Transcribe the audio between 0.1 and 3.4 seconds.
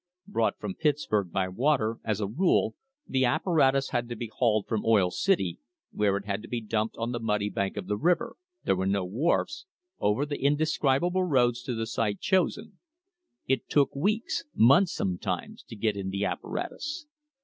Brought from Pittsburg by water, as a rule, the